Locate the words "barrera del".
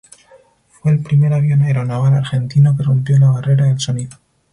3.29-3.79